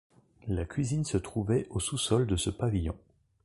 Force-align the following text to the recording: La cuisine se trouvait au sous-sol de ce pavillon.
La 0.47 0.65
cuisine 0.65 1.03
se 1.05 1.17
trouvait 1.17 1.67
au 1.69 1.79
sous-sol 1.79 2.25
de 2.25 2.35
ce 2.35 2.49
pavillon. 2.49 2.97